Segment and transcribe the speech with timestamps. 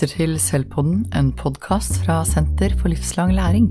[0.00, 3.66] lytter til Sølvpodden, en podkast fra Senter for livslang læring.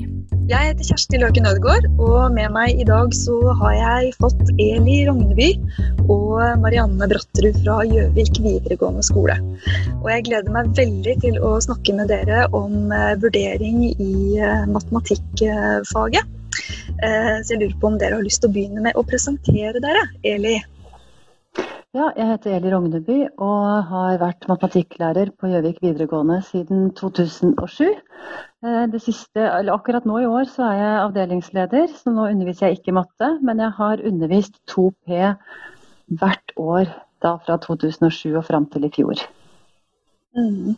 [0.51, 4.99] Jeg heter Kjersti Løken Ødegaard, og med meg i dag så har jeg fått Eli
[5.09, 5.47] Rogneby
[6.05, 9.39] og Marianne Bratterud fra Gjøvik videregående skole.
[10.03, 14.67] Og jeg gleder meg veldig til å snakke med dere om eh, vurdering i eh,
[14.69, 16.35] matematikkfaget.
[17.09, 19.81] Eh, så jeg lurer på om dere har lyst til å begynne med å presentere
[19.81, 20.11] dere.
[20.21, 20.59] Eli?
[21.97, 27.87] Ja, jeg heter Eli Rogneby og har vært matematikklærer på Gjøvik videregående siden 2007.
[28.61, 32.93] Eh, siste, akkurat nå i år så er jeg avdelingsleder, så nå underviser jeg ikke
[32.99, 33.31] matte.
[33.41, 35.33] Men jeg har undervist 2P
[36.21, 36.93] hvert år
[37.25, 39.25] da fra 2007 og fram til i fjor.
[40.37, 40.77] Mm.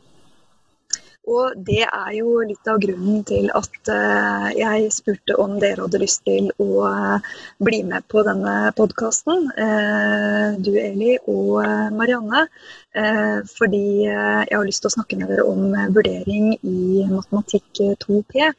[1.29, 5.99] Og det er jo litt av grunnen til at eh, jeg spurte om dere hadde
[6.01, 7.27] lyst til å eh,
[7.61, 11.61] bli med på denne podkasten, eh, du Eli og
[11.97, 12.47] Marianne.
[12.91, 18.49] Fordi jeg har lyst til å snakke med dere om vurdering i matematikk 2P.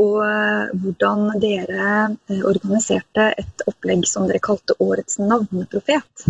[0.00, 0.16] Og
[0.80, 1.90] hvordan dere
[2.48, 6.24] organiserte et opplegg som dere kalte Årets navneprofet.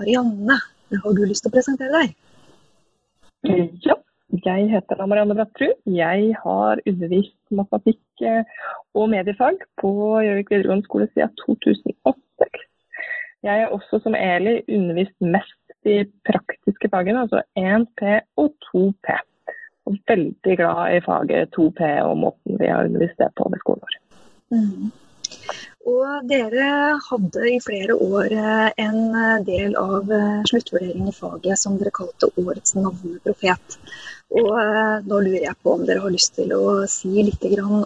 [0.00, 0.56] Marianne,
[1.04, 2.16] har du lyst til å presentere deg?
[3.84, 4.00] Ja.
[4.30, 5.76] Jeg heter Marianne Brattrud.
[5.86, 8.42] Jeg har undervist matematikk eh,
[8.98, 9.92] og mediefag på
[10.24, 12.64] Gjøvik videregående skole siden 2006.
[13.46, 19.14] Jeg har også som Eli undervist mest de praktiske fagene, altså 1P og 2P.
[19.86, 23.86] Og veldig glad i faget 2P og måten vi har undervist det på ved skolen
[23.86, 23.98] vår.
[24.50, 24.90] Mm.
[25.86, 30.10] Og dere hadde i flere år eh, en eh, del av
[30.50, 33.78] sluttvurderingen i faget som dere kalte Årets navneprofet.
[34.34, 37.44] Og eh, nå lurer jeg på om dere har lyst til å si litt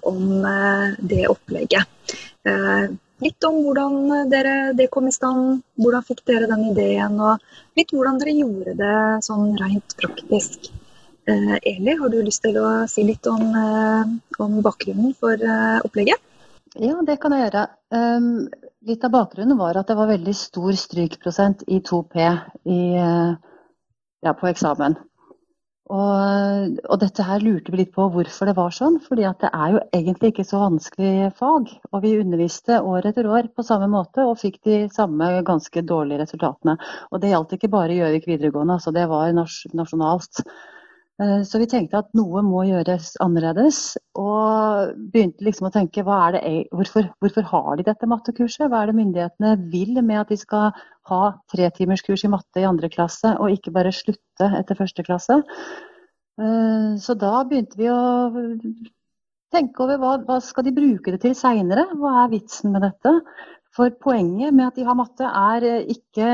[0.08, 2.14] om eh, det opplegget.
[2.48, 2.86] Eh,
[3.20, 7.42] litt om hvordan dere, det kom i stand, hvordan fikk dere den ideen, og
[7.76, 8.94] litt hvordan dere gjorde det
[9.26, 10.70] sånn rent praktisk.
[11.30, 13.52] Eli, har du lyst til å si litt om,
[14.40, 15.36] om bakgrunnen for
[15.84, 16.16] opplegget?
[16.80, 17.66] Ja, det kan jeg gjøre.
[17.92, 18.48] Um,
[18.88, 22.24] litt av bakgrunnen var at det var veldig stor strykprosent i 2P
[22.72, 24.96] i, ja, på eksamen.
[25.90, 29.00] Og, og, dette her lurte vi litt på hvorfor det var sånn.
[29.02, 31.72] fordi det er jo egentlig ikke så vanskelig fag.
[31.90, 36.22] Og vi underviste år etter år på samme måte og fikk de samme ganske dårlige
[36.22, 36.76] resultatene.
[37.10, 40.44] Og det gjaldt ikke bare Gjøvik videregående, altså det var nasjonalt.
[41.20, 43.80] Eh, så vi tenkte at noe må gjøres annerledes.
[44.20, 46.42] Og begynte liksom å tenke det,
[46.72, 48.68] hvorfor, hvorfor har de dette mattekurset?
[48.70, 50.70] Hva er det myndighetene vil med at de skal
[51.10, 51.22] ha
[51.52, 55.42] tretimerskurs i matte i andre klasse, og ikke bare slutte etter første klasse?
[56.40, 58.00] Eh, så da begynte vi å
[59.52, 61.84] tenke over hva, hva skal de bruke det til seinere?
[62.00, 63.18] Hva er vitsen med dette?
[63.76, 66.30] For poenget med at de har matte, er ikke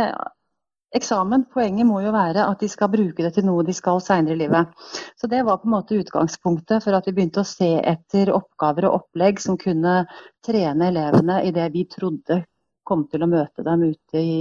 [0.97, 1.47] eksamen.
[1.53, 4.41] Poenget må jo være at de skal bruke det til noe de skal seinere i
[4.43, 4.73] livet.
[5.21, 8.89] Så det var på en måte utgangspunktet for at vi begynte å se etter oppgaver
[8.89, 10.03] og opplegg som kunne
[10.47, 12.43] trene elevene i det vi trodde
[12.87, 14.41] kom til å møte dem ute i,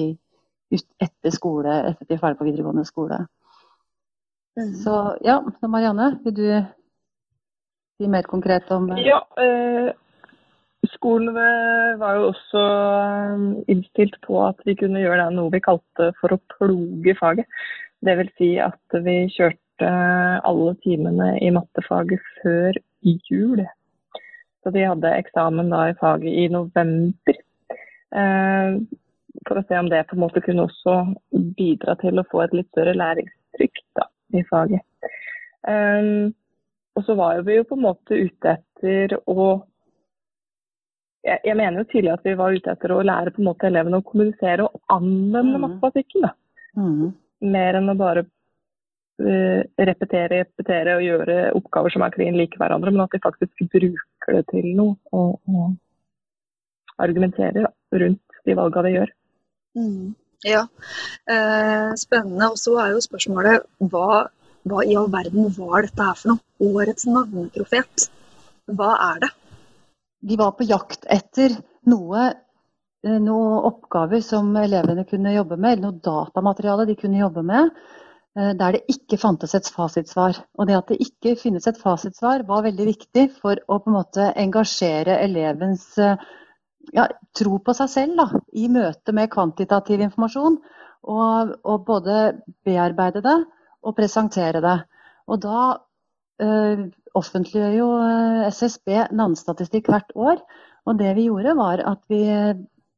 [0.73, 3.23] ut, etter skole, etter at de er ferdig på videregående skole.
[4.55, 4.73] Mm.
[4.83, 4.95] Så
[5.25, 6.47] ja, Marianne, vil du
[7.97, 9.89] si mer konkret om Ja, øh,
[10.93, 11.33] Skolen
[11.99, 12.61] var jo også
[13.35, 17.47] um, innstilt på at vi kunne gjøre noe vi kalte for å ploge faget.
[18.05, 18.31] Dvs.
[18.37, 19.89] Si at vi kjørte
[20.45, 22.77] alle timene i mattefaget før
[23.29, 23.63] jul.
[24.63, 27.41] Så de hadde eksamen da i faget i november.
[28.15, 28.77] Eh,
[29.45, 30.97] for å se om det på en måte kunne også
[31.57, 34.81] bidra til å få et litt større læringstrykk da, i faget.
[36.95, 39.47] Og så var vi jo på en måte ute etter å
[41.25, 43.69] jeg, jeg, mener jo tidlig at vi var ute etter å lære på en måte
[43.69, 45.63] elevene å kommunisere og anvende mm.
[45.65, 46.27] matematikken.
[46.77, 47.13] Mm.
[47.55, 52.93] Mer enn å bare uh, repetere, repetere og gjøre oppgaver som er klin like hverandre,
[52.93, 58.95] men at de faktisk bruker det til noe og, og argumenterer rundt de valgene de
[58.99, 59.15] gjør.
[59.75, 60.13] Mm.
[60.45, 60.67] Ja,
[61.31, 62.51] eh, spennende.
[62.53, 64.27] Og så er jo spørsmålet hva,
[64.69, 66.43] hva i all verden var dette her for noe?
[66.61, 68.05] Årets navneprofet.
[68.77, 69.31] Hva er det?
[70.21, 71.53] De var på jakt etter
[71.89, 72.29] noe,
[73.05, 77.69] noen oppgaver som elevene kunne jobbe med, eller noe datamateriale de kunne jobbe med,
[78.37, 80.39] eh, der det ikke fantes et fasitsvar.
[80.57, 83.99] Og det at det ikke finnes et fasitsvar, var veldig viktig for å på en
[83.99, 86.17] måte engasjere elevens eh,
[86.93, 87.07] ja,
[87.37, 90.59] tro på seg selv da, i møte med kvantitativ informasjon.
[91.05, 92.21] Og, og, både
[92.65, 93.35] bearbeide det
[93.85, 94.79] og presentere det.
[95.29, 95.65] Og da
[96.41, 100.41] offentliggjør jo eh, SSB navnestatistikk hvert år.
[100.85, 102.23] Og det vi gjorde, var at vi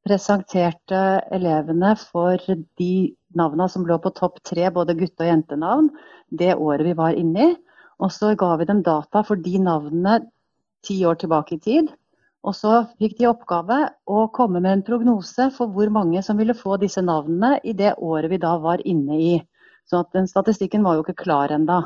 [0.08, 1.04] presenterte
[1.36, 2.42] elevene for
[2.80, 2.92] de
[3.38, 5.90] navna som lå på topp tre, både gutte- og jentenavn,
[6.32, 7.54] det året vi var inni.
[8.00, 10.20] Og så ga vi dem data for de navnene
[10.86, 11.92] ti år tilbake i tid.
[12.48, 16.56] Og så fikk de oppgave å komme med en prognose for hvor mange som ville
[16.56, 19.34] få disse navnene i det året vi da var inne i.
[19.88, 21.82] Så den statistikken var jo ikke klar enda.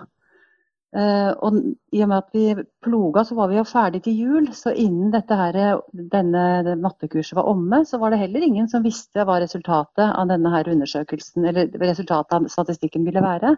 [0.92, 1.56] Uh, og
[1.96, 4.50] I og med at vi ploga, så var vi jo ferdig til jul.
[4.56, 5.80] Så innen dette her,
[6.12, 10.52] denne mattekurset var omme, så var det heller ingen som visste hva resultatet av denne
[10.52, 13.56] her undersøkelsen, eller resultatet av statistikken ville være.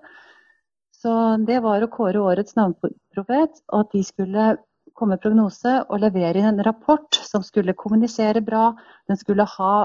[1.04, 1.16] Så
[1.48, 4.54] det var å kåre årets navnprofet, og at de skulle
[4.94, 8.70] komme med prognose og levere inn en rapport som skulle kommunisere bra.
[9.10, 9.76] Den skulle ha,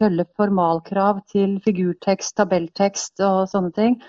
[0.00, 4.00] følge formalkrav til figurtekst, tabelltekst og sånne ting.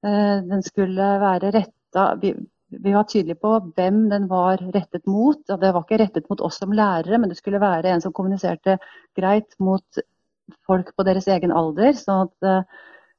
[0.00, 2.34] Uh, den skulle være rett retta vi,
[2.68, 5.38] vi, var tydelige på hvem den var rettet mot.
[5.50, 8.12] og Det var ikke rettet mot oss som lærere, men det skulle være en som
[8.12, 8.78] kommuniserte
[9.16, 9.84] greit mot
[10.66, 11.92] folk på deres egen alder.
[11.92, 12.62] sånn at uh,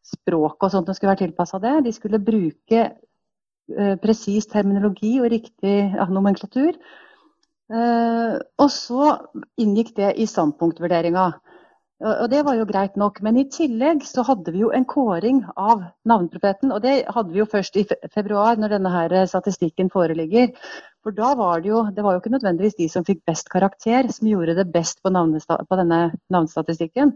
[0.04, 1.84] språket og sånt skulle være tilpassa det.
[1.86, 2.92] De skulle bruke
[3.78, 6.74] uh, presis terminologi og riktig ja, nomenklatur.
[7.70, 9.18] Uh, og så
[9.58, 11.32] inngikk det i standpunktvurderinga.
[12.00, 13.18] Og Det var jo greit nok.
[13.26, 16.72] Men i tillegg så hadde vi jo en kåring av navneprofeten.
[16.72, 20.54] Og det hadde vi jo først i februar, når denne her statistikken foreligger.
[21.04, 24.08] For da var det jo Det var jo ikke nødvendigvis de som fikk best karakter,
[24.12, 26.00] som gjorde det best på, på denne
[26.30, 27.14] navnestatistikken.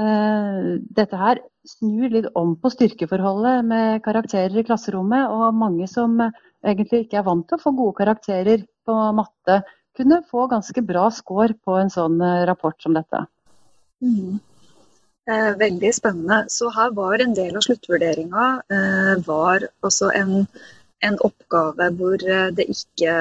[0.00, 5.32] Uh, dette her snur litt om på styrkeforholdet med karakterer i klasserommet.
[5.32, 9.62] Og mange som egentlig ikke er vant til å få gode karakterer på matte,
[9.96, 13.24] kunne få ganske bra score på en sånn eh, rapport som dette.
[14.00, 14.38] Mm.
[15.30, 16.44] Eh, veldig spennende.
[16.48, 20.46] Så her var en del av sluttvurderinga eh, var også en,
[21.04, 23.14] en, oppgave hvor eh, det ikke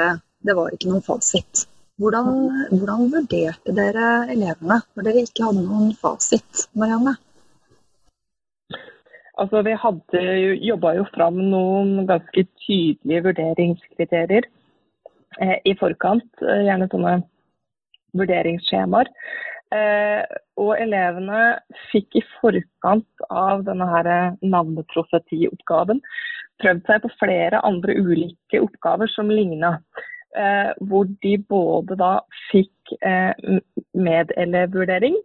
[0.47, 1.65] det var ikke noen fasit.
[1.99, 2.29] Hvordan,
[2.71, 7.17] hvordan, vurderte dere elevene når dere ikke hadde noen fasit, Marianne?
[9.39, 10.21] Altså, vi hadde
[10.67, 14.47] jobba jo fram noen ganske tydelige vurderingskriterier
[15.43, 16.31] eh, i forkant.
[16.43, 17.13] Eh, gjerne sånne
[18.19, 19.11] vurderingsskjemaer.
[19.75, 20.24] Eh,
[20.57, 21.60] og elevene
[21.92, 24.10] fikk i forkant av denne her
[24.42, 26.01] navneprofetioppgaven
[26.60, 29.77] prøvd seg på flere andre ulike oppgaver som ligna.
[30.38, 32.19] Eh, hvor de både da
[32.51, 33.33] fikk eh,
[33.98, 35.16] medelevvurdering,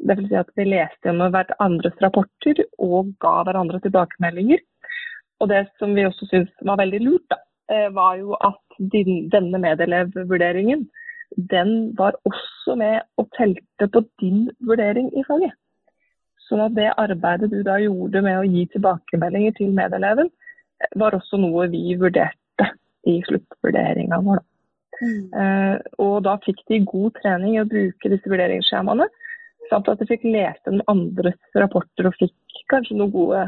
[0.00, 0.28] dvs.
[0.30, 4.62] Si at vi leste om hverandres rapporter og ga hverandre tilbakemeldinger.
[5.40, 7.40] Og det som vi også syntes var veldig lurt, da,
[7.72, 10.88] eh, var jo at din, denne medelevvurderingen
[11.36, 15.54] den var også med og telte på din vurdering i faget.
[16.48, 20.30] Sånn at det arbeidet du da gjorde med å gi tilbakemeldinger til medeleven,
[20.98, 22.66] var også noe vi vurderte
[23.06, 24.42] i sluttvurderinga vår.
[25.00, 25.30] Mm.
[25.32, 29.06] Uh, og da fikk de god trening i å bruke disse vurderingsskjemaene,
[29.70, 33.46] samt at de fikk lese den andres rapporter og fikk kanskje noen gode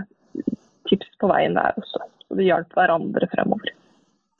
[0.88, 2.06] tips på veien der også.
[2.28, 3.74] Så de hjalp hverandre fremover.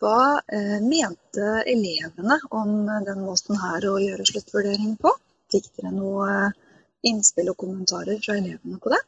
[0.03, 5.13] Hva eh, mente elevene om den måten her å gjøre sluttvurdering på?
[5.53, 6.55] Fikk dere noe eh,
[7.07, 8.99] innspill og kommentarer fra elevene på det?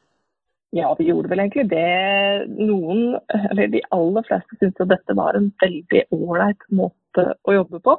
[0.75, 2.47] Ja, vi gjorde vel egentlig det.
[2.59, 3.17] Noen,
[3.51, 7.95] eller de aller fleste, syntes at dette var en veldig ålreit måte å jobbe på.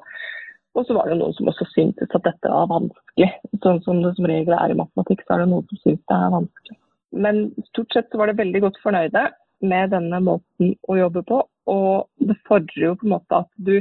[0.76, 3.30] Og så var det noen som også syntes at dette var vanskelig.
[3.64, 6.20] Sånn som det som regel er i matematikk, så er det noen som syns det
[6.20, 6.78] er vanskelig.
[7.26, 9.24] Men stort sett så var det veldig godt fornøyde
[9.68, 11.44] med denne måten å jobbe på.
[11.72, 13.76] Og det fordrer jo på en måte at du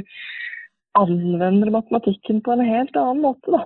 [0.95, 3.51] anvender matematikken på en helt annen måte.
[3.51, 3.65] Da.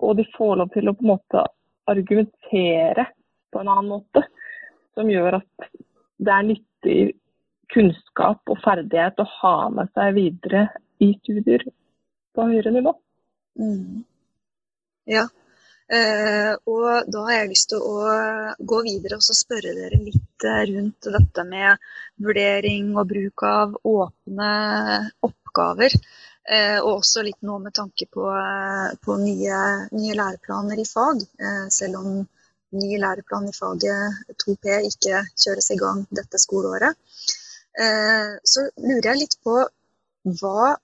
[0.00, 1.46] Og de får lov til å på en måte
[1.90, 3.08] argumentere
[3.50, 4.24] på en annen måte.
[4.94, 5.70] Som gjør at
[6.20, 7.00] det er nyttig
[7.70, 10.66] kunnskap og ferdighet å ha med seg videre
[11.02, 11.64] i studier
[12.34, 12.94] på høyere nivå.
[13.60, 14.02] Mm.
[15.10, 15.26] Ja,
[15.90, 18.02] og da har jeg lyst til å
[18.72, 21.90] gå videre og spørre dere litt eh, rundt dette med
[22.22, 24.50] vurdering og bruk av åpne
[25.26, 25.96] oppgaver.
[26.50, 28.26] Eh, og også litt nå med tanke på,
[29.02, 29.62] på nye,
[29.96, 31.24] nye, læreplaner i fag.
[31.74, 32.20] selv om
[32.70, 36.94] ny læreplan i faget 2P ikke kjøres i gang dette skoleåret.
[38.52, 39.56] så lurer jeg litt på
[40.38, 40.76] hva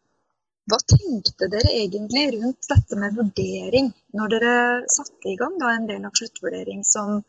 [0.71, 4.55] hva tenkte dere egentlig rundt dette med vurdering når dere
[4.91, 7.21] satte i gang da, en del av sluttvurdering som,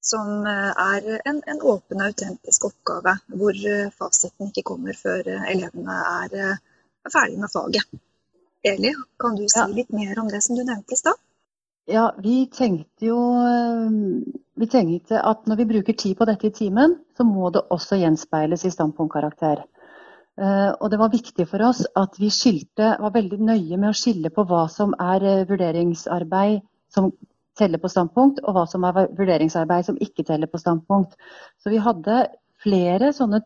[0.00, 5.44] som eh, er en, en, åpen, autentisk oppgave, hvor eh, fasiten ikke kommer før eh,
[5.52, 8.00] elevene er, er ferdig med faget?
[8.66, 9.68] Eli, kan du si ja.
[9.70, 11.20] litt mer om det som du nevnte i stad?
[11.86, 13.20] Ja, vi tenkte jo
[14.56, 18.00] vi tenkte at når vi bruker tid på dette i timen, så må det også
[18.00, 19.60] gjenspeiles i standpunktkarakter.
[20.36, 23.96] Eh, og det var viktig for oss at vi skilte, var veldig nøye med å
[23.96, 26.60] skille på hva som er eh, vurderingsarbeid
[26.92, 27.12] som
[27.56, 31.16] teller på standpunkt, og hva som er vurderingsarbeid som ikke teller på standpunkt.
[31.56, 32.26] Så vi hadde
[32.60, 33.40] flere sånne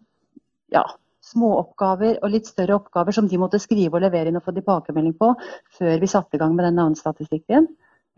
[0.74, 0.82] ja,
[1.30, 5.14] småoppgaver og litt større oppgaver som de måtte skrive og levere inn og få tilbakemelding
[5.20, 5.28] på
[5.76, 7.62] før vi satte i gang med den navnestatistikken,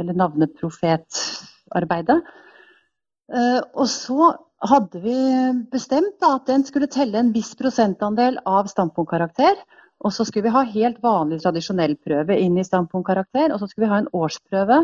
[0.00, 2.19] eller navneprofetarbeidet.
[3.33, 5.19] Eh, og så hadde vi
[5.73, 9.57] bestemt da, at den skulle telle en viss prosentandel av standpunktkarakter.
[10.02, 13.52] Og så skulle vi ha helt vanlig tradisjonell prøve inn i standpunktkarakter.
[13.52, 14.83] Og så skulle vi ha en årsprøve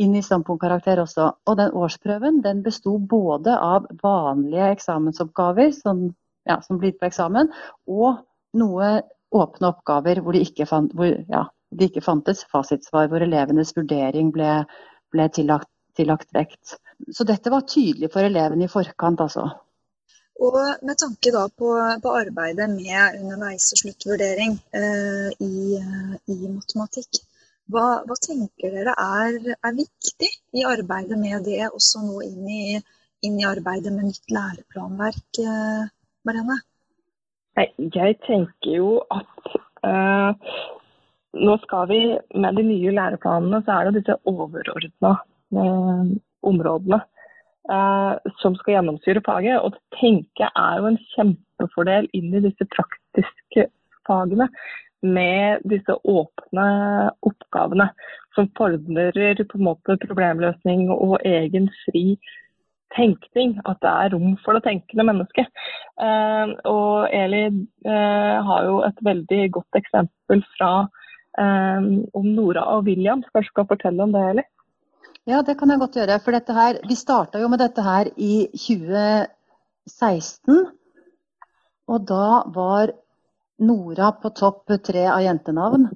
[0.00, 1.30] inn i standpunktkarakter også.
[1.50, 6.04] Og den årsprøven den besto både av vanlige eksamensoppgaver som,
[6.48, 7.50] ja, som blir på eksamen,
[7.90, 8.22] og
[8.58, 8.92] noe
[9.30, 10.94] åpne oppgaver hvor det ikke, fant,
[11.30, 14.62] ja, de ikke fantes fasitsvar, hvor elevenes vurdering ble,
[15.14, 16.78] ble tillagt, tillagt vekt.
[17.08, 19.48] Så dette var tydelig for elevene i forkant, altså.
[20.40, 21.70] Og med tanke da på,
[22.02, 25.76] på arbeidet med underveis- og sluttvurdering eh, i,
[26.32, 27.20] i, matematikk,
[27.70, 32.80] hva, hva, tenker dere er, er, viktig i arbeidet med det, også nå inn i,
[33.28, 35.84] inn i arbeidet med nytt læreplanverk, eh,
[36.24, 36.58] Marianne?
[37.60, 39.52] Jeg tenker jo at
[39.84, 40.56] eh,
[41.44, 42.00] nå skal vi
[42.40, 45.12] med de nye læreplanene, så er det disse overordna
[45.52, 46.16] eh,
[46.46, 47.00] områdene
[47.70, 49.60] eh, som skal gjennomsyre faget.
[49.60, 53.68] Og det tenker jeg er jo en kjempefordel inn i disse praktiske
[54.08, 54.48] fagene
[55.00, 56.64] med disse åpne
[57.24, 57.86] oppgavene
[58.36, 62.04] som fordrer på en måte problemløsning og egen fri
[62.96, 63.56] tenkning.
[63.64, 65.48] At det er rom for det tenkende mennesket.
[66.04, 70.72] Eh, og Eli eh, har jo et veldig godt eksempel fra
[71.40, 73.22] om Nora og William.
[73.22, 74.42] Skal du fortelle om det, Eli?
[75.28, 76.16] Ja, det kan jeg godt gjøre.
[76.24, 80.62] For dette her, vi starta jo med dette her i 2016.
[81.90, 82.92] Og da var
[83.60, 85.90] Nora på topp tre av jentenavn.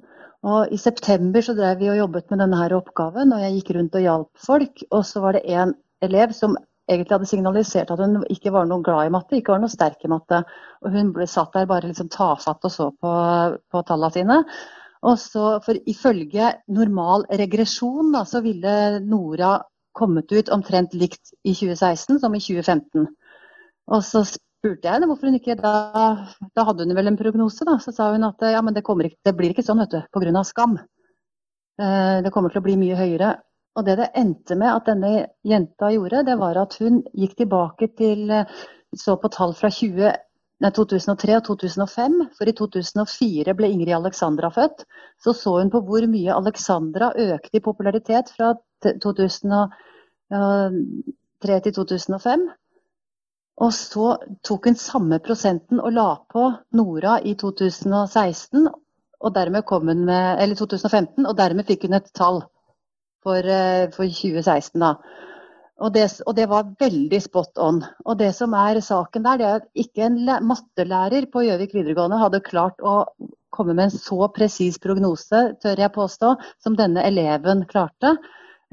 [0.45, 3.69] Og I september så drev vi og jobbet med denne her oppgaven, og jeg gikk
[3.77, 4.75] rundt og hjalp folk.
[4.91, 5.73] Og så var det en
[6.05, 9.61] elev som egentlig hadde signalisert at hun ikke var noe glad i matte, ikke var
[9.63, 10.37] noe sterk i matte.
[10.85, 13.11] Og hun ble satt der bare liksom tafatt og så på,
[13.73, 14.37] på tallene sine.
[15.05, 19.59] Og så, for Ifølge normal regresjon da, så ville Nora
[19.95, 23.05] kommet ut omtrent likt i 2016 som i 2015.
[23.93, 25.75] Og så spurte jeg henne hvorfor hun ikke da
[26.57, 27.77] Da hadde hun vel en prognose, da.
[27.79, 30.43] Så sa hun at ja, men det, ikke, det blir ikke sånn, vet du, pga.
[30.43, 30.79] skam.
[31.79, 33.35] Eh, det kommer til å bli mye høyere.
[33.75, 37.91] Og det det endte med at denne jenta gjorde, det var at hun gikk tilbake
[37.99, 38.31] til
[38.95, 39.69] så på tall fra
[40.63, 44.85] 20 2003 og 2005, for i 2004 ble Ingrid Alexandra født,
[45.19, 48.55] så så hun på hvor mye Alexandra økte i popularitet fra
[49.03, 52.49] 2003 til 2005.
[53.57, 58.67] Og så tok hun samme prosenten og la på Nora i 2016,
[59.19, 62.41] og dermed kom hun med, eller 2015, og dermed fikk hun et tall
[63.23, 64.79] for, eh, for 2016.
[64.79, 64.93] da.
[65.83, 67.81] Og det, og det, var veldig spot on.
[68.07, 72.19] Og det som er saken der, det er at ikke en mattelærer på Gjøvik videregående
[72.21, 73.01] hadde klart å
[73.55, 78.15] komme med en så presis prognose, tør jeg påstå, som denne eleven klarte.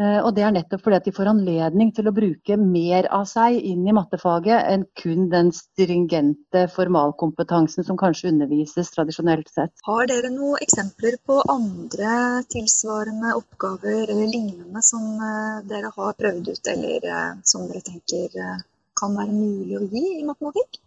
[0.01, 3.27] Eh, og det er nettopp fordi at de får anledning til å bruke mer av
[3.29, 9.73] seg inn i mattefaget enn kun den stringente formalkompetansen som kanskje undervises tradisjonelt sett.
[9.85, 16.49] Har dere noen eksempler på andre tilsvarende oppgaver eller lignende som eh, dere har prøvd
[16.55, 18.29] ut, eller eh, som dere tenker
[18.97, 20.81] kan være mulig å gi i matematikk?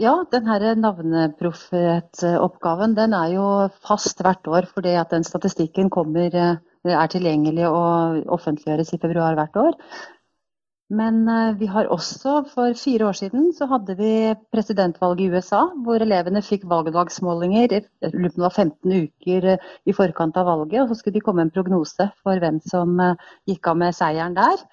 [0.00, 6.32] Ja, denne navneprofetoppgaven den er jo fast hvert år, fordi at den statistikken kommer
[6.84, 9.76] er tilgjengelig og offentliggjøres i februar hvert år.
[10.88, 14.12] Men eh, vi har også for fire år siden så hadde vi
[14.54, 20.80] presidentvalget i USA, hvor elevene fikk valgdagsmålinger i 15 uker eh, i forkant av valget.
[20.80, 23.98] Og så skulle de komme med en prognose for hvem som eh, gikk av med
[24.00, 24.64] seieren der.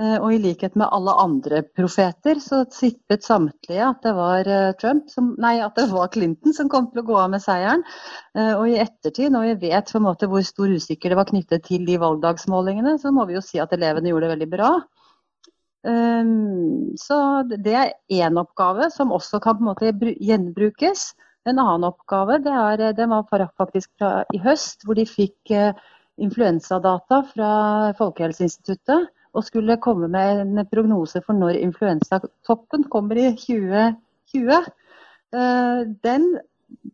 [0.00, 4.84] Eh, og i likhet med alle andre profeter, så tippet samtlige at det var eh,
[5.12, 7.84] som, nei, at det var Clinton som kom til å gå av med seieren.
[8.32, 11.28] Eh, og i ettertid, når vi vet på en måte hvor stor usikker det var
[11.28, 14.72] knyttet til de valgdagsmålingene, så må vi jo si at elevene gjorde det veldig bra.
[17.00, 17.16] Så
[17.48, 21.06] det er én oppgave som også kan på en måte gjenbrukes.
[21.48, 23.24] En annen oppgave det er, den var
[23.56, 25.54] faktisk fra i høst, hvor de fikk
[26.20, 27.54] influensadata fra
[27.96, 34.70] Folkehelseinstituttet og skulle komme med en prognose for når influensatoppen kommer i 2020.
[35.30, 36.32] Eh, den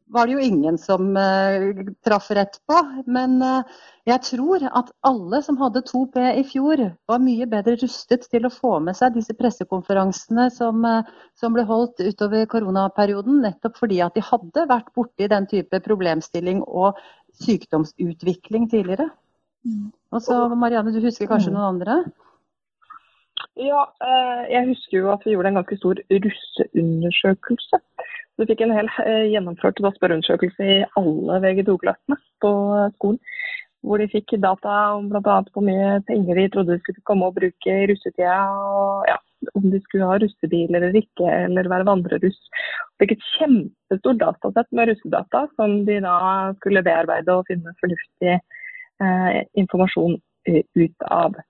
[0.08, 2.78] var det jo ingen som uh, traff rett på.
[3.12, 8.24] Men uh, jeg tror at alle som hadde 2P i fjor, var mye bedre rustet
[8.30, 10.86] til å få med seg disse pressekonferansene som,
[11.36, 16.64] som ble holdt utover koronaperioden, nettopp fordi at de hadde vært borti den type problemstilling
[16.66, 16.96] og
[17.44, 19.10] sykdomsutvikling tidligere.
[19.66, 19.90] Mm.
[20.14, 21.58] Og så Marianne, du husker kanskje mm.
[21.58, 21.98] noen andre?
[23.56, 27.78] Ja, eh, jeg husker jo at vi gjorde en ganske stor russeundersøkelse.
[28.36, 32.50] Du fikk en hel eh, gjennomført spørreundersøkelse i alle VG2-klassene på
[32.98, 33.20] skolen.
[33.86, 35.38] Hvor de fikk data om bl.a.
[35.54, 38.36] hvor mye penger de trodde de skulle komme og bruke i russetida.
[38.76, 39.16] Og ja,
[39.56, 42.38] om de skulle ha russebil eller ikke, eller være vandreruss.
[43.00, 46.18] Fikk et kjempestort datasett med russedata som de da
[46.60, 50.20] skulle bearbeide og finne fornuftig eh, informasjon
[50.76, 51.40] ut av.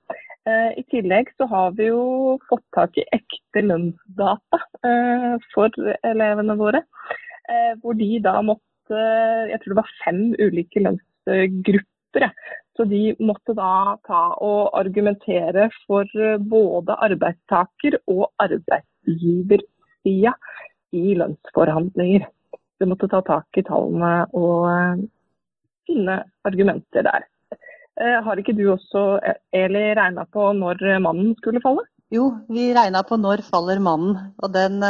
[0.47, 5.75] Eh, I tillegg så har vi jo fått tak i ekte lønnsdata eh, for
[6.07, 6.85] elevene våre.
[7.51, 12.29] Eh, hvor de da måtte Jeg tror det var fem ulike lønnsgrupper.
[12.79, 16.07] Så de måtte da ta og argumentere for
[16.39, 20.37] både arbeidstaker- og arbeidsgiversida
[20.95, 22.29] i lønnsforhandlinger.
[22.79, 25.03] De måtte ta tak i tallene og
[25.91, 27.27] finne argumenter der.
[27.97, 31.87] Eh, har ikke du også, eh, Eli, regna på når mannen skulle falle?
[32.13, 34.33] Jo, vi regna på når faller mannen.
[34.43, 34.81] Og den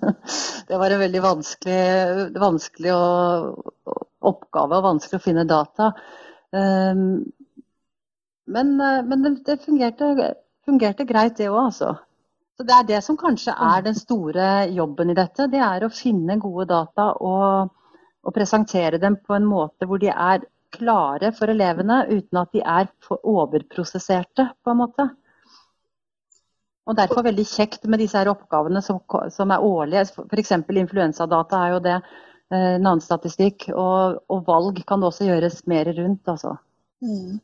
[0.68, 1.80] Det var en veldig vanskelig,
[2.38, 2.92] vanskelig
[4.22, 5.90] oppgave og vanskelig å finne data.
[6.54, 7.24] Ehm,
[8.46, 10.34] men, eh, men det fungerte,
[10.66, 11.92] fungerte greit, det òg, altså.
[12.56, 15.48] Så Det er det som kanskje er den store jobben i dette.
[15.50, 17.70] Det er å finne gode data og,
[18.22, 22.62] og presentere dem på en måte hvor de er klare for elevene uten at de
[22.64, 25.08] er for overprosesserte, på en måte.
[26.88, 28.98] Og Derfor veldig kjekt med disse her oppgavene som,
[29.30, 30.02] som er årlige.
[30.26, 30.52] F.eks.
[30.82, 31.96] influensadata er jo det.
[32.52, 33.68] Eh, en annen statistikk.
[33.70, 36.56] Og, og, valg kan det også gjøres mer rundt, altså.
[37.04, 37.38] Mm.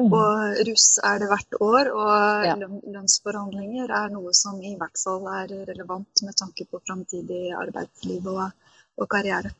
[0.00, 2.54] Og russ er det hvert år, og ja.
[2.94, 8.46] lønnsforhandlinger er noe som i hvert fall er relevant med tanke på framtidig arbeidsliv og,
[8.96, 9.50] og karriere.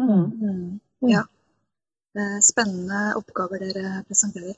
[0.00, 0.24] Mm.
[0.38, 1.10] Mm.
[1.10, 1.26] Ja.
[2.12, 4.56] Eh, spennende oppgaver dere presenterer.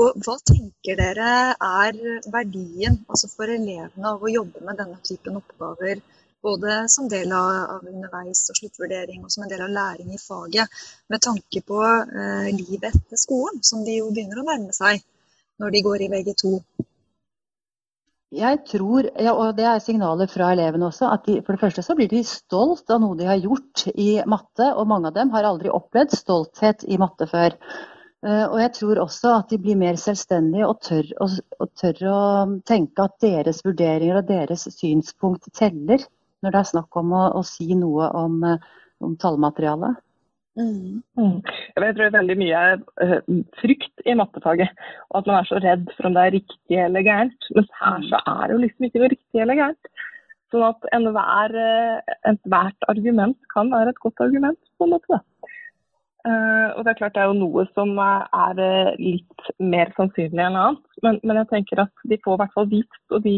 [0.00, 1.32] Og hva tenker dere
[1.66, 1.98] er
[2.36, 6.00] verdien altså for elevene av å jobbe med denne typen oppgaver?
[6.40, 10.80] Både som del av underveis- og sluttvurdering og som en del av læring i faget.
[11.12, 15.04] Med tanke på eh, livet etter skolen, som de jo begynner å nærme seg
[15.60, 16.54] når de går i VG2.
[18.30, 21.96] Jeg tror, og det er signaler fra elevene også, at de, for det første så
[21.98, 24.68] blir de stolt av noe de har gjort i matte.
[24.70, 27.56] Og mange av dem har aldri opplevd stolthet i matte før.
[28.22, 32.02] Uh, og jeg tror også at de blir mer selvstendige og tør, og, og tør
[32.12, 32.20] å
[32.68, 36.04] tenke at deres vurderinger og deres synspunkt teller
[36.44, 38.60] når det er snakk om å, å si noe om, uh,
[39.02, 39.98] om tallmaterialet.
[40.58, 41.02] Mm.
[41.18, 41.38] Mm.
[41.78, 43.20] Jeg tror veldig mye er
[43.60, 44.70] frykt i mattefaget.
[45.10, 47.50] Og at man er så redd for om det er riktig eller gærent.
[47.54, 49.90] Men her så er det jo liksom ikke noe riktig eller gærent.
[50.50, 55.20] Sånn at enhver, uh, ethvert argument kan være et godt argument, på en måte.
[56.26, 58.58] Uh, og det er klart det er jo noe som er
[58.98, 60.82] litt mer sannsynlig enn annet.
[61.06, 63.36] Men, men, jeg tenker at de får i hvert fall vist, og de,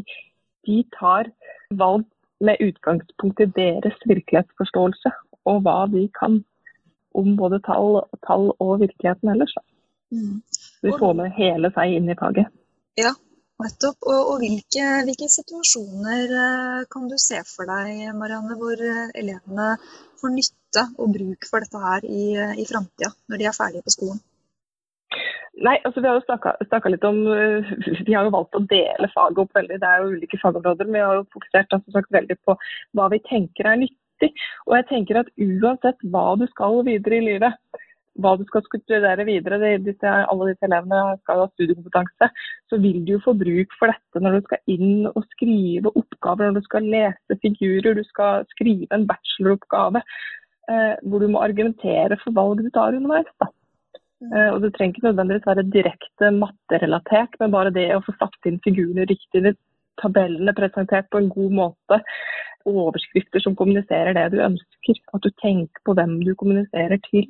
[0.67, 1.29] de tar
[1.77, 2.09] valg
[2.43, 5.13] med utgangspunkt i deres virkelighetsforståelse
[5.51, 6.41] og hva de kan
[7.19, 9.55] om både tall, tall og virkeligheten ellers.
[10.13, 10.41] Mm.
[10.83, 12.51] Vi får med hele seg inn i faget.
[13.01, 13.13] Ja,
[13.63, 14.01] nettopp.
[14.09, 19.77] Og, og hvilke, hvilke, situasjoner eh, kan du se for deg, Marianne, hvor eh, elevene
[20.21, 23.87] får nytte og bruk for dette her i, eh, i framtida, når de er ferdige
[23.87, 24.21] på skolen?
[25.63, 27.19] Nei, altså Vi har jo snakka litt om
[28.09, 29.77] Vi har jo valgt å dele faget opp veldig.
[29.83, 30.89] Det er jo ulike fagområder.
[30.89, 32.57] Men vi har jo fokusert altså, veldig på
[32.97, 34.49] hva vi tenker er nyttig viktig.
[34.69, 37.81] Og jeg tenker at uansett hva du skal videre i livet,
[38.21, 42.29] hva du skal studere videre, disse, alle disse elevene skal ha studiekompetanse,
[42.69, 46.51] så vil du jo få bruk for dette når du skal inn og skrive oppgaver,
[46.51, 52.21] når du skal lese figurer, du skal skrive en bacheloroppgave eh, hvor du må argumentere
[52.21, 53.33] for valg du tar underveis.
[53.41, 53.49] da.
[54.29, 58.51] Eh, og Det trenger ikke nødvendigvis være direkte matterelatert, men bare det å få satt
[58.51, 59.57] inn figurene riktig,
[60.01, 61.99] tabellene presentert på en god måte,
[62.69, 65.01] overskrifter som kommuniserer det du ønsker.
[65.15, 67.29] At du tenker på hvem du kommuniserer til.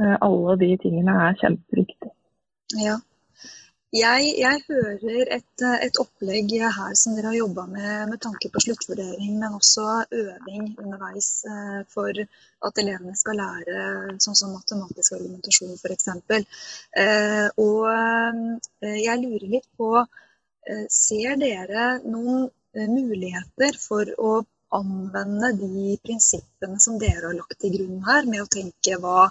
[0.00, 2.12] Eh, alle de tingene er kjempeviktige.
[2.80, 2.98] Ja.
[3.92, 8.62] Jeg, jeg, hører et, et, opplegg her som dere har jobba med med tanke på
[8.64, 9.84] sluttvurdering, men også
[10.16, 12.22] øving underveis eh, for
[12.68, 13.82] at elevene skal lære
[14.24, 16.08] sånn som matematisk argumentasjon f.eks.
[17.04, 17.84] Eh, og
[18.80, 19.92] jeg lurer litt på
[20.94, 24.32] Ser dere noen muligheter for å
[24.72, 29.26] anvende de prinsippene som dere har lagt til grunn her, med å tenke hva,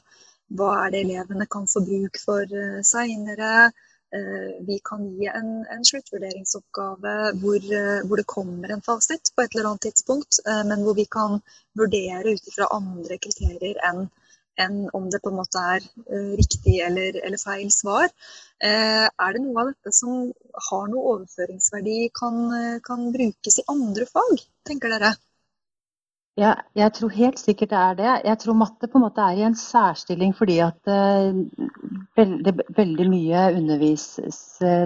[0.57, 3.71] hva er det elevene kan få bruk for uh, seinere.
[4.11, 7.67] Uh, vi kan gi en, en sluttvurderingsoppgave hvor,
[8.05, 11.39] hvor, det kommer en fasit på et eller annet tidspunkt, men hvor vi kan
[11.79, 14.09] vurdere ut ifra andre kriterier enn
[14.59, 18.11] enn om det på en måte er uh, riktig eller, eller, feil svar.
[18.61, 20.29] Uh, er det noe av dette som
[20.69, 22.47] har noe overføringsverdi, kan,
[22.85, 25.15] kan brukes i andre fag, tenker dere?
[26.39, 28.11] Ja, jeg tror helt sikkert det er det.
[28.29, 33.41] Jeg tror matte på en måte er i en særstilling fordi at veldig, veldig, mye
[33.57, 34.39] undervises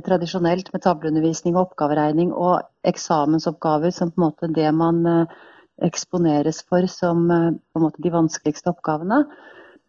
[0.07, 5.05] tradisjonelt med tavleundervisning og oppgaveregning og eksamensoppgaver som på en måte det man
[5.85, 9.21] eksponeres for som på en måte de vanskeligste oppgavene.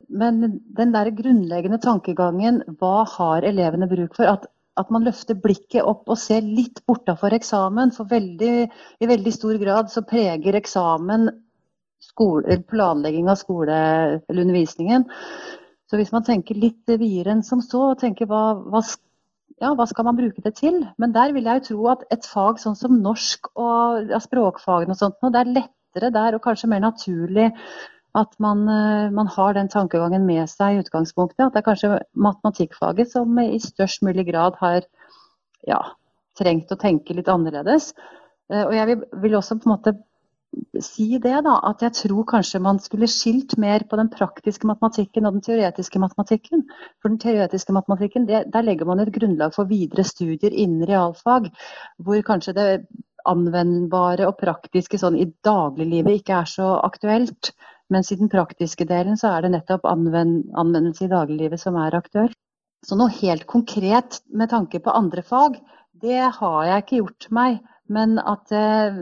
[0.09, 4.29] Men den der grunnleggende tankegangen, hva har elevene bruk for?
[4.31, 4.47] At,
[4.79, 7.93] at man løfter blikket opp og ser litt bortafor eksamen.
[7.97, 8.55] For veldig,
[9.03, 11.31] i veldig stor grad så preger eksamen
[12.07, 15.07] skole, planlegging av skole eller undervisningen.
[15.91, 18.83] Så hvis man tenker litt videre enn som så, og tenker hva, hva,
[19.63, 20.81] ja, hva, skal man bruke det til?
[21.01, 24.97] Men der vil jeg jo tro at et fag sånn som norsk og ja, språkfagene
[24.97, 27.53] og sånt, det er lettere der og kanskje mer naturlig
[28.17, 31.45] at man, eh, man, har den tankegangen med seg i utgangspunktet.
[31.47, 31.93] At det er kanskje
[32.29, 34.83] matematikkfaget som i størst mulig grad har
[35.69, 35.81] ja,
[36.39, 37.93] trengt å tenke litt annerledes.
[38.53, 39.97] Eh, og jeg vil, vil også på en måte
[40.81, 45.27] si det, da, at jeg tror kanskje man skulle skilt mer på den praktiske matematikken
[45.27, 46.65] og den teoretiske matematikken.
[47.03, 51.51] For den teoretiske matematikken, det, der legger man et grunnlag for videre studier innen realfag,
[51.99, 52.71] hvor kanskje det
[53.27, 57.53] anvendbare og praktiske sånn i dagliglivet ikke er så aktuelt.
[57.93, 61.95] Mens i den praktiske delen så er det nettopp anvend, anvendelse i dagliglivet som er
[61.99, 62.33] aktør.
[62.87, 65.61] Så noe helt konkret med tanke på andre fag,
[66.03, 67.65] det har jeg ikke gjort meg.
[67.87, 68.97] Men at, eh,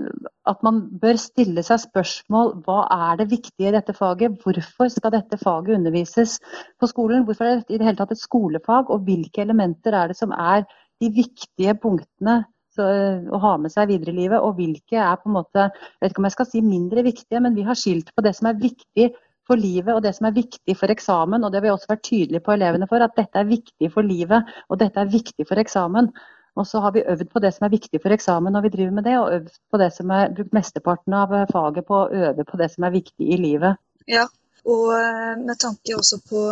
[0.44, 4.37] at, man bør stille seg spørsmål hva er det viktige i dette faget?
[4.44, 6.37] Hvorfor skal dette faget undervises
[6.81, 7.25] på skolen?
[7.25, 8.92] Hvorfor er det i det hele tatt et skolefag?
[8.92, 10.66] Og hvilke elementer er det som er
[11.01, 12.42] de viktige punktene
[12.75, 12.87] så,
[13.31, 14.41] å ha med seg videre i livet?
[14.43, 17.43] Og hvilke er på en måte, jeg vet ikke om jeg skal si mindre viktige,
[17.45, 19.11] men vi har skilt på det som er viktig
[19.45, 21.45] for livet og det som er viktig for eksamen.
[21.45, 24.07] Og det har vi også vært tydelige på elevene for, at dette er viktig for
[24.07, 26.11] livet og dette er viktig for eksamen.
[26.55, 28.95] Og så har vi øvd på det som er viktig for eksamen når vi driver
[28.95, 32.11] med det, og øvd på det som er brukt mesteparten av eh, faget på å
[32.29, 33.81] øve på det som er viktig i livet.
[34.11, 34.29] Ja,
[34.65, 36.45] og eh, med tanke også på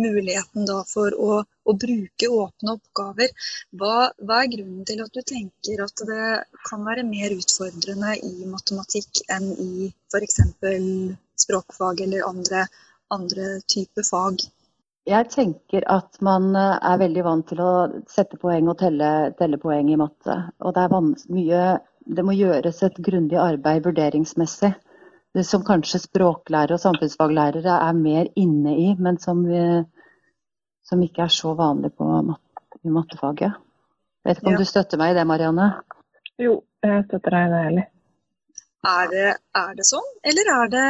[0.00, 3.32] muligheten da for å, å bruke åpne oppgaver.
[3.78, 6.28] Hva, hva, er grunnen til at du tenker at det
[6.68, 10.38] kan være mer utfordrende i matematikk enn i f.eks.
[11.44, 12.68] språkfag eller andre,
[13.14, 14.46] andre typer fag?
[15.08, 17.72] Jeg tenker at man eh, er veldig vant til å
[18.12, 20.36] sette poeng og telle, telle poeng i matte.
[20.60, 20.84] Og det,
[21.32, 21.62] mye,
[22.04, 24.74] det må gjøres et grundig arbeid vurderingsmessig.
[25.44, 29.60] Som kanskje språklærere og samfunnsfaglærere er mer inne i, men som, vi,
[30.88, 33.60] som ikke er så vanlig på matte, i mattefaget.
[34.24, 34.62] Jeg vet ikke om ja.
[34.64, 35.68] du støtter meg i det, Marianne?
[36.40, 37.86] Jo, jeg støtter deg i det, Eli.
[38.88, 40.88] Er det, er det, sånn, eller er det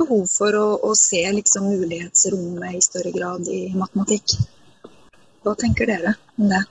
[0.00, 4.38] behov for å, å se liksom mulighetsrommet i større grad i matematikk?
[5.44, 6.62] Hva tenker dere om det?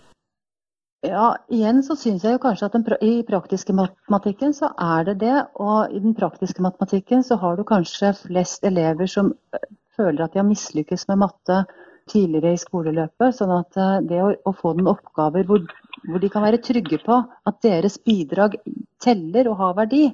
[1.05, 5.19] Ja, igjen så syns jeg jo kanskje at den, i praktiske matematikken så er det
[5.21, 5.37] det.
[5.61, 10.33] Og i den praktiske matematikken så har du kanskje flest elever som øh, føler at
[10.33, 11.63] de har mislykkes med matte
[12.09, 13.37] tidligere i skoleløpet.
[13.37, 15.61] Sånn at øh, det å, å få noen oppgaver hvor
[16.09, 17.17] hvor de kan være trygge på
[17.49, 18.57] at deres bidrag
[19.03, 20.05] teller og har verdi.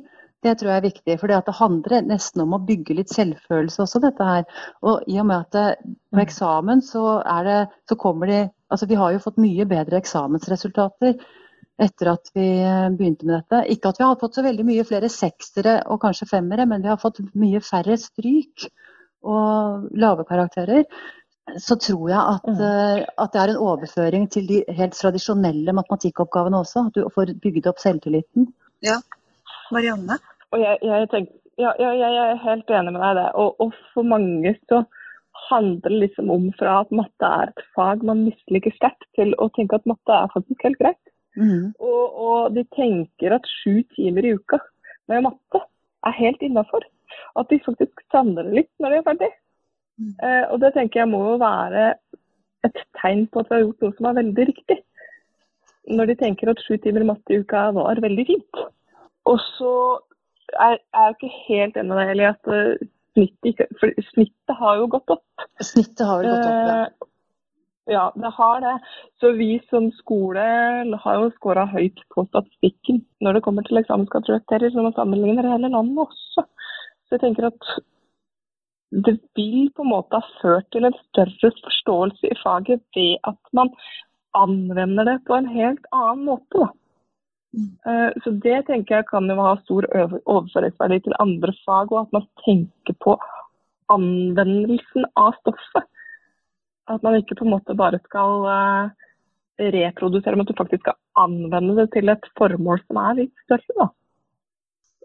[0.42, 1.18] Det tror jeg er viktig.
[1.22, 4.48] For det handler nesten om å bygge litt selvfølelse også, dette her.
[4.82, 6.24] Og i og med at det, på mm.
[6.24, 8.40] eksamen så er det Så kommer de
[8.72, 11.18] Altså vi har jo fått mye bedre eksamensresultater
[11.82, 12.48] etter at vi
[12.98, 13.64] begynte med dette.
[13.74, 16.92] Ikke at vi har fått så veldig mye flere seksere og kanskje femmere, men vi
[16.92, 18.68] har fått mye færre stryk
[19.22, 20.86] og lave karakterer
[21.60, 22.62] så tror jeg at, mm.
[22.64, 26.86] Eh, at, det er en overføring til de helt tradisjonelle matematikkoppgavene også.
[26.88, 28.48] At du får bygd opp selvtilliten.
[28.86, 29.00] Ja.
[29.72, 30.20] Marianne?
[30.52, 33.28] Og jeg, jeg, tenker, ja, jeg, er helt enig med deg i det.
[33.44, 34.84] Og, og, for mange så
[35.52, 39.78] handler liksom om fra at matte er et fag man misliker sterkt, til å tenke
[39.78, 41.02] at matte er faktisk helt greit.
[41.40, 41.72] Mm.
[41.80, 44.60] Og, og, de tenker at sju timer i uka
[45.12, 45.62] med matte
[46.08, 46.84] er helt innafor.
[47.40, 49.32] At de faktisk savner det litt når de er ferdig.
[50.02, 51.92] Eh, og det tenker jeg må jo være
[52.66, 54.80] et tegn på at vi har gjort noe som er veldig riktig.
[55.92, 58.64] Når de tenker at sju timer matte i uka var veldig fint.
[59.30, 59.76] Og så
[60.60, 64.90] er jeg ikke helt enig med deg, Eli, at uh, snittet, for snittet har jo
[64.96, 65.48] gått opp.
[65.64, 66.78] Snittet har jo gått opp, ja.
[66.82, 67.08] Uh,
[67.90, 68.80] ja, det har det.
[69.20, 70.44] Så vi som skole
[71.04, 75.72] har jo skåra høyt på statistikken når det kommer til eksamenskarakterer, når man sammenligner hele
[75.74, 76.46] landet også.
[76.46, 77.72] Så jeg tenker at
[78.92, 83.40] det vil på en måte ha ført til en større forståelse i faget ved at
[83.56, 83.72] man
[84.36, 86.60] anvender det på en helt annen måte.
[86.60, 86.70] Da.
[87.58, 92.16] Eh, så det tenker jeg kan jo ha stor overføringsverdi til andre fag, og at
[92.16, 93.18] man tenker på
[93.92, 95.88] anvendelsen av stoffet.
[96.92, 99.10] At man ikke på en måte bare skal uh,
[99.62, 103.76] reprodusere, men at du faktisk skal anvende det til et formål som er litt større.
[103.78, 103.88] da.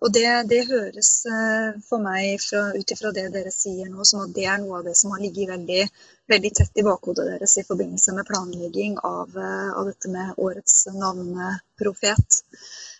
[0.04, 2.42] Og det, det høres uh, for meg
[2.76, 5.22] ut ifra det dere sier nå, som at det er noe av det som har
[5.24, 5.86] ligget veldig,
[6.32, 10.84] veldig tett i bakhodet deres i forbindelse med planlegging av, uh, av dette med årets
[10.92, 12.42] navneprofet.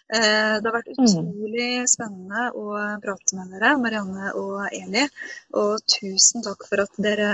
[0.07, 1.03] Eh, det har vært mm.
[1.03, 2.67] utrolig spennende å
[3.03, 5.03] prate med dere, Marianne og Eli.
[5.59, 7.27] Og tusen takk for at dere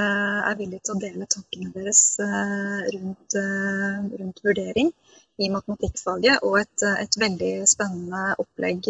[0.48, 4.88] er villige til å dele tankene deres eh, rundt, eh, rundt vurdering
[5.42, 8.88] i matematikkfaget, og et, et, veldig spennende opplegg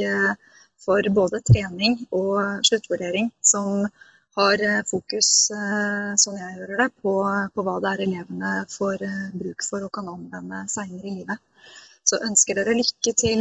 [0.85, 3.87] for både trening og sluttvurdering, som
[4.37, 5.51] har eh, fokus,
[6.23, 7.12] sånn jeg hører det, på,
[7.55, 11.38] på hva det er elevene får eh, bruk for og kan anvende seinere i livet.
[12.03, 13.40] Så ønsker dere lykke til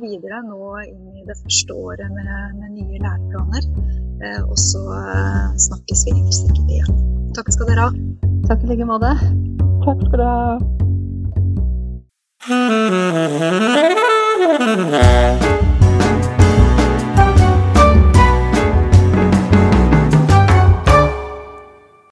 [0.00, 3.62] videre nå inn i det første året med, med nye læreplaner.
[4.48, 4.80] Og så
[5.68, 6.94] snakkes vi helt sikkert igjen.
[7.36, 7.92] Takk skal dere ha.
[8.48, 9.12] Takk i like måte.
[9.84, 10.40] Takk skal du ha.